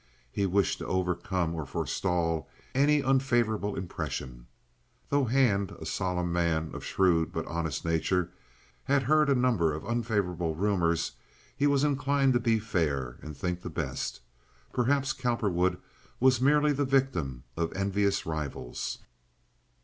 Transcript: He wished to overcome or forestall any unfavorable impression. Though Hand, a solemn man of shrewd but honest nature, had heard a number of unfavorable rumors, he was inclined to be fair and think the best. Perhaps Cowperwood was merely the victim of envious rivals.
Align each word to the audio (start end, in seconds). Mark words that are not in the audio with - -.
He 0.31 0.47
wished 0.47 0.79
to 0.79 0.87
overcome 0.87 1.53
or 1.53 1.63
forestall 1.67 2.49
any 2.73 3.03
unfavorable 3.03 3.75
impression. 3.75 4.47
Though 5.09 5.25
Hand, 5.25 5.73
a 5.79 5.85
solemn 5.85 6.33
man 6.33 6.71
of 6.73 6.83
shrewd 6.83 7.31
but 7.31 7.45
honest 7.45 7.85
nature, 7.85 8.31
had 8.85 9.03
heard 9.03 9.29
a 9.29 9.35
number 9.35 9.71
of 9.75 9.85
unfavorable 9.85 10.55
rumors, 10.55 11.11
he 11.55 11.67
was 11.67 11.83
inclined 11.83 12.33
to 12.33 12.39
be 12.39 12.57
fair 12.57 13.17
and 13.21 13.37
think 13.37 13.61
the 13.61 13.69
best. 13.69 14.21
Perhaps 14.73 15.13
Cowperwood 15.13 15.77
was 16.19 16.41
merely 16.41 16.73
the 16.73 16.83
victim 16.83 17.43
of 17.55 17.71
envious 17.75 18.25
rivals. 18.25 19.03